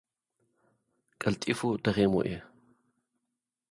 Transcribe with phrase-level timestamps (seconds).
[1.19, 2.33] ቐልጢፉ ደኺሙ እዩ።